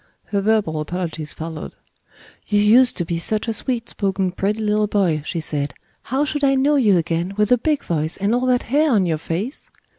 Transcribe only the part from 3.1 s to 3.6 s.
such a